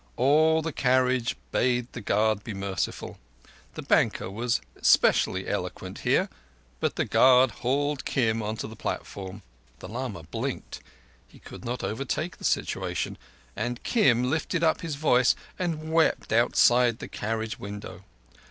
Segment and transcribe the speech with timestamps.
[0.17, 7.51] All the carriage bade the guard be merciful—the banker was specially eloquent here—but the guard
[7.61, 9.43] hauled Kim on to the platform.
[9.77, 13.15] The lama blinked—he could not overtake the situation
[13.55, 18.03] and Kim lifted up his voice and wept outside the carriage window.